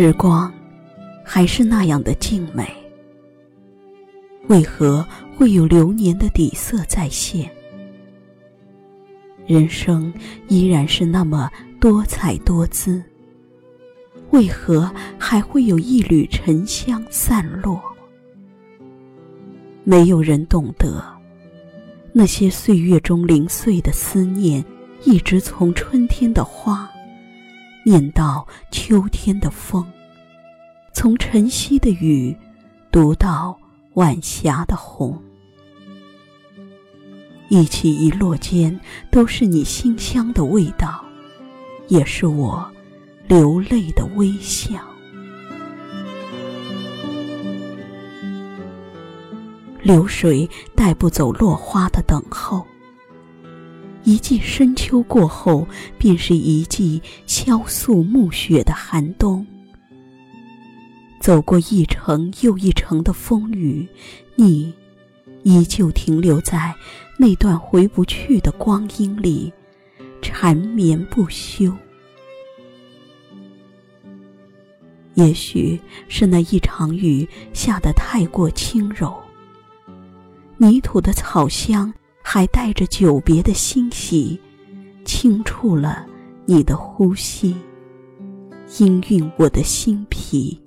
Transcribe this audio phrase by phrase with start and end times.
[0.00, 0.48] 时光
[1.24, 2.72] 还是那样的静美，
[4.46, 5.04] 为何
[5.36, 7.50] 会有流年的底色再现？
[9.44, 10.14] 人生
[10.46, 11.50] 依然是那么
[11.80, 13.02] 多彩多姿，
[14.30, 17.82] 为何还会有一缕沉香散落？
[19.82, 21.02] 没有人懂得，
[22.12, 24.64] 那些岁月中零碎的思念，
[25.02, 26.88] 一直从春天的花。
[27.88, 29.82] 念到秋天的风，
[30.92, 32.36] 从晨曦的雨，
[32.92, 33.58] 读到
[33.94, 35.18] 晚霞的红，
[37.48, 38.78] 一起一落间，
[39.10, 41.02] 都是你馨香的味道，
[41.86, 42.70] 也是我
[43.26, 44.74] 流泪的微笑。
[49.80, 52.66] 流水带不走落花的等候。
[54.08, 59.46] 一季深秋过后，便是一季萧肃暮雪的寒冬。
[61.20, 63.86] 走过一程又一程的风雨，
[64.34, 64.72] 你
[65.42, 66.74] 依旧停留在
[67.18, 69.52] 那段回不去的光阴里，
[70.22, 71.70] 缠绵不休。
[75.16, 75.78] 也许
[76.08, 79.14] 是那一场雨下得太过轻柔，
[80.56, 81.92] 泥土的草香。
[82.30, 84.38] 还带着久别的欣喜，
[85.02, 86.06] 轻触了
[86.44, 87.56] 你的呼吸，
[88.68, 90.60] 氤氲我的心脾。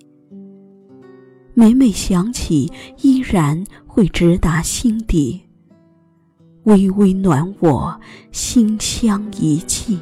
[1.53, 2.67] 每每想起，
[3.03, 5.39] 依然会直达心底，
[6.63, 7.95] 微微暖我
[8.31, 9.99] 心香一季。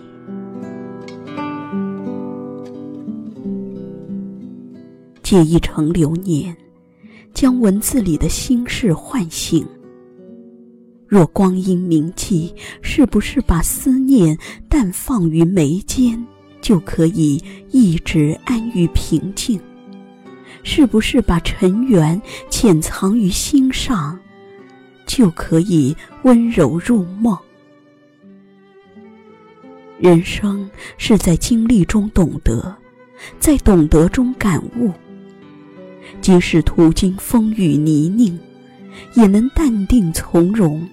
[5.21, 6.55] 借一程流年，
[7.33, 9.67] 将文字里的心事唤醒。
[11.09, 12.53] 若光阴铭记，
[12.83, 14.37] 是不是把思念
[14.69, 16.23] 淡放于眉间，
[16.61, 19.59] 就可以一直安于平静？
[20.61, 22.21] 是不是把尘缘
[22.51, 24.19] 潜藏于心上，
[25.07, 27.35] 就可以温柔入梦？
[29.97, 32.75] 人生是在经历中懂得，
[33.39, 34.93] 在懂得中感悟。
[36.21, 38.37] 即使途经风雨泥泞，
[39.15, 40.87] 也能淡定从容。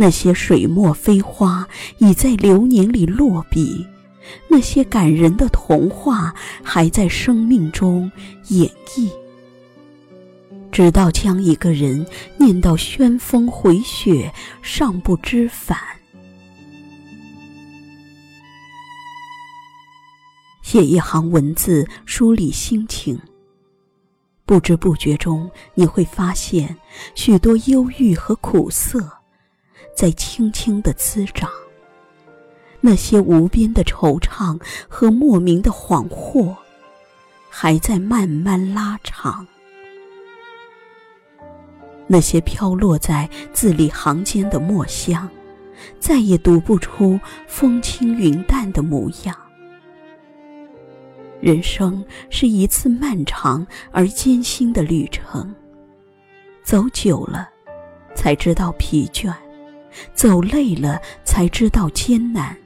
[0.00, 3.84] 那些水墨飞花已在流年里落笔，
[4.46, 6.32] 那些感人的童话
[6.62, 8.10] 还在生命中
[8.46, 9.10] 演绎。
[10.70, 14.32] 直到将一个人念到旋风回雪，
[14.62, 15.76] 尚不知返。
[20.62, 23.18] 写一行文字，梳理心情。
[24.46, 26.76] 不知不觉中，你会发现
[27.16, 29.17] 许多忧郁和苦涩。
[29.98, 31.50] 在轻轻的滋长，
[32.80, 36.54] 那些无边的惆怅和莫名的恍惚，
[37.48, 39.44] 还在慢慢拉长。
[42.06, 45.28] 那些飘落在字里行间的墨香，
[45.98, 49.36] 再也读不出风轻云淡的模样。
[51.40, 55.52] 人生是一次漫长而艰辛的旅程，
[56.62, 57.48] 走久了，
[58.14, 59.34] 才知道疲倦。
[60.14, 62.56] 走累了，才知道艰难。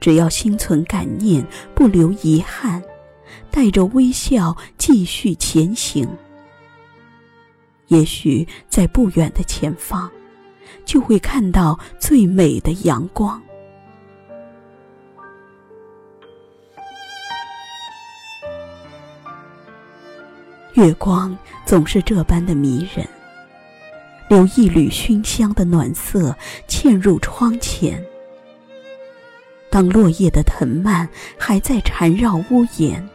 [0.00, 2.82] 只要心存感念，不留遗憾，
[3.50, 6.08] 带着微笑继续前行。
[7.88, 10.10] 也许在不远的前方，
[10.84, 13.40] 就会看到最美的阳光。
[20.74, 23.06] 月光总是这般的迷人。
[24.32, 26.34] 留一缕熏香的暖色
[26.66, 28.02] 嵌入窗前。
[29.70, 31.06] 当落叶的藤蔓
[31.36, 33.06] 还在缠绕屋檐，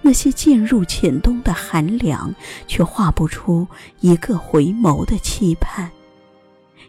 [0.00, 2.34] 那些渐入浅冬的寒凉，
[2.66, 3.68] 却画不出
[4.00, 5.90] 一个回眸的期盼，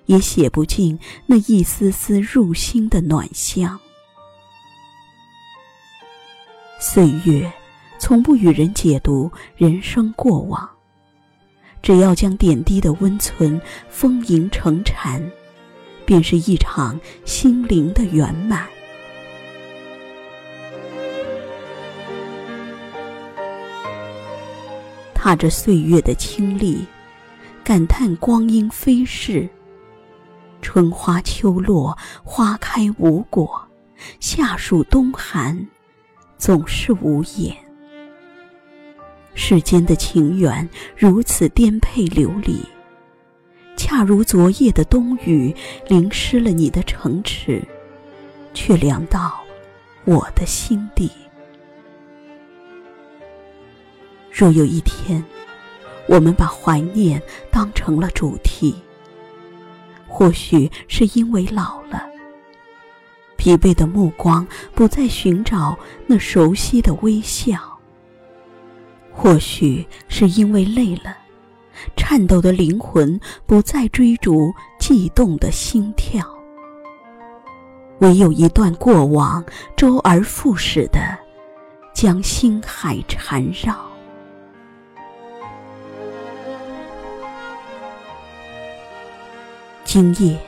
[0.05, 3.77] 也写不尽那一丝丝入心的暖香。
[6.79, 7.51] 岁月，
[7.99, 10.69] 从不与人解读人生过往。
[11.81, 15.21] 只要将点滴的温存丰盈成禅，
[16.05, 18.67] 便是一场心灵的圆满。
[25.13, 26.85] 踏着岁月的清丽，
[27.63, 29.47] 感叹光阴飞逝。
[30.61, 33.47] 春花秋落，花开无果；
[34.19, 35.67] 夏暑冬寒，
[36.37, 37.55] 总是无言。
[39.33, 42.63] 世间的情缘如此颠沛流离，
[43.75, 45.55] 恰如昨夜的冬雨
[45.87, 47.61] 淋湿了你的城池，
[48.53, 49.41] 却凉到
[50.05, 51.09] 我的心底。
[54.31, 55.23] 若有一天，
[56.07, 58.75] 我们把怀念当成了主题，
[60.07, 62.03] 或许是因为老了，
[63.37, 67.70] 疲惫的目光不再寻找那熟悉的微笑；
[69.13, 71.15] 或许是因为累了，
[71.95, 76.25] 颤抖的灵魂不再追逐悸动的心跳。
[77.99, 79.43] 唯有一段过往，
[79.75, 80.99] 周而复始的
[81.93, 83.75] 将心海缠绕。
[89.83, 90.39] 今夜，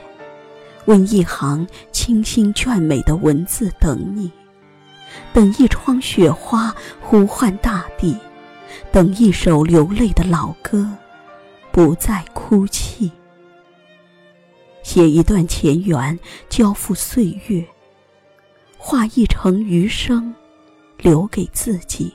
[0.85, 4.31] 问一行清新隽美的文字等你，
[5.31, 8.17] 等一窗雪花呼唤大地，
[8.91, 10.89] 等一首流泪的老歌，
[11.71, 13.11] 不再哭泣。
[14.83, 17.65] 写一段前缘，交付岁月，
[18.77, 20.33] 画一程余生，
[20.97, 22.13] 留给自己。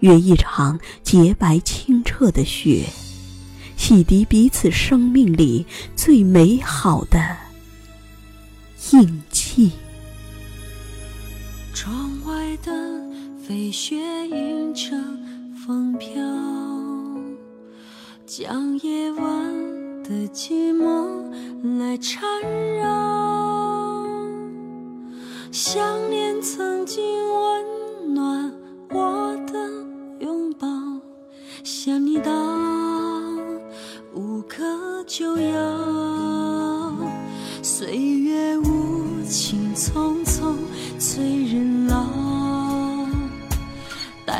[0.00, 2.84] 约一场洁白清澈的雪。
[3.74, 5.66] 洗涤彼此生命里
[5.96, 7.36] 最美好的
[8.92, 9.72] 印记。
[11.74, 12.72] 窗外的
[13.44, 13.96] 飞雪
[14.28, 14.96] 迎着
[15.66, 16.14] 风飘，
[18.24, 21.08] 将夜晚的寂寞
[21.80, 22.22] 来缠
[22.78, 24.06] 绕。
[25.50, 27.02] 想念曾经
[27.34, 27.71] 温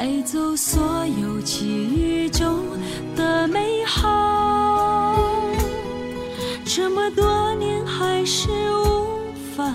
[0.02, 2.58] 带走所有记忆中
[3.14, 5.16] 的美好。
[6.64, 8.48] 这么多年，还是
[8.84, 9.72] 无法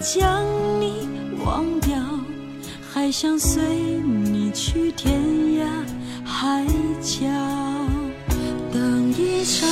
[0.00, 0.42] 将
[0.80, 1.06] 你
[1.44, 1.94] 忘掉，
[2.90, 3.62] 还想随
[4.02, 5.20] 你去天
[5.60, 5.66] 涯
[6.24, 6.64] 海
[7.02, 7.26] 角。
[8.72, 9.68] 等一场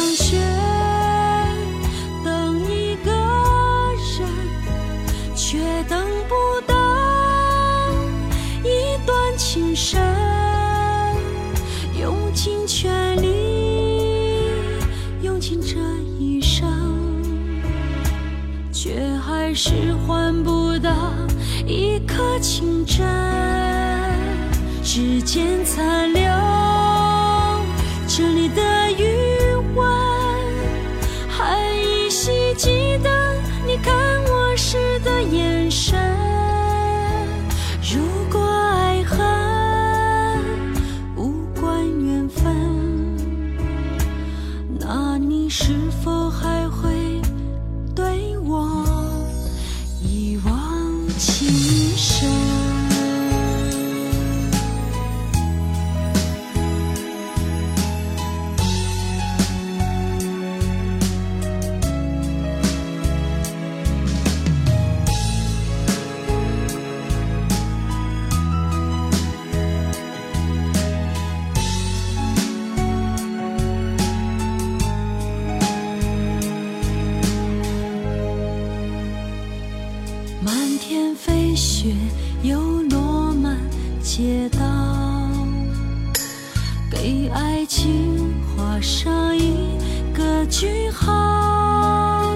[18.84, 21.14] 却还是换不到
[21.66, 22.98] 一颗情真。
[24.82, 26.22] 指尖残留
[28.06, 28.74] 着你的。
[81.55, 81.94] 雪
[82.43, 83.58] 又落满
[84.03, 84.58] 街道，
[86.91, 89.79] 给爱情画上一
[90.13, 92.34] 个句号。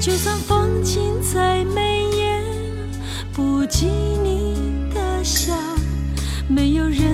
[0.00, 2.42] 就算风景再美，也
[3.32, 4.54] 不及你
[4.94, 5.52] 的笑。
[6.48, 7.07] 没有人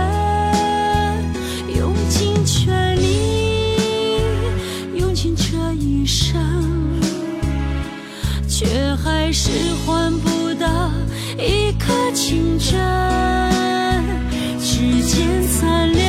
[0.00, 3.02] 人用尽全力，
[4.94, 6.40] 用尽这一生，
[8.48, 8.66] 却
[8.96, 9.50] 还是
[9.86, 10.90] 换不到
[11.38, 12.78] 一颗情真。
[14.60, 15.99] 时间擦。